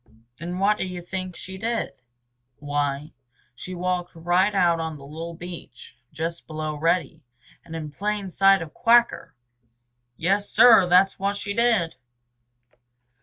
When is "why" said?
2.57-3.13